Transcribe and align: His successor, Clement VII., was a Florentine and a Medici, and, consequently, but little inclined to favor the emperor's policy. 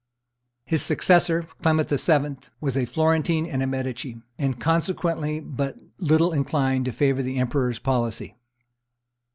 His 0.65 0.81
successor, 0.81 1.43
Clement 1.61 1.87
VII., 1.89 2.49
was 2.59 2.75
a 2.75 2.85
Florentine 2.85 3.45
and 3.45 3.61
a 3.61 3.67
Medici, 3.67 4.19
and, 4.35 4.59
consequently, 4.59 5.39
but 5.39 5.77
little 5.99 6.33
inclined 6.33 6.85
to 6.85 6.91
favor 6.91 7.21
the 7.21 7.37
emperor's 7.37 7.77
policy. 7.77 8.35